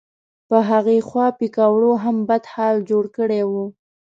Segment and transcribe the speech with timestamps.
[0.49, 3.51] په هغې خوا پیکوړو هم بد حال جوړ کړی و.